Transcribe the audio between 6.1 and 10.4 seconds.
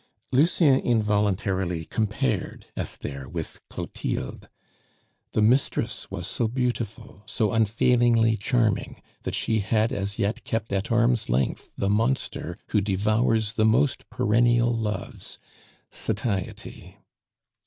so beautiful, so unfailingly charming, that she had as